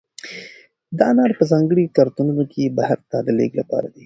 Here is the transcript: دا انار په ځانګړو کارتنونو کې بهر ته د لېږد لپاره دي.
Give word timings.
دا 0.97 1.05
انار 1.11 1.31
په 1.39 1.43
ځانګړو 1.51 1.93
کارتنونو 1.95 2.43
کې 2.51 2.73
بهر 2.77 2.99
ته 3.09 3.17
د 3.25 3.27
لېږد 3.37 3.57
لپاره 3.61 3.87
دي. 3.93 3.99